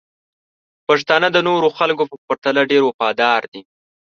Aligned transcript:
پښتانه 0.87 1.27
د 1.31 1.37
نورو 1.47 1.67
خلکو 1.77 2.03
په 2.11 2.15
پرتله 2.27 2.61
ډیر 2.71 2.81
وفادار 2.85 3.41
دي. 3.51 3.61